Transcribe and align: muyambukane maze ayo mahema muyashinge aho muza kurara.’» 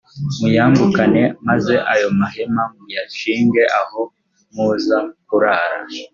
muyambukane 0.39 1.23
maze 1.47 1.73
ayo 1.93 2.07
mahema 2.19 2.63
muyashinge 2.77 3.63
aho 3.79 4.01
muza 4.53 4.99
kurara.’» 5.27 5.79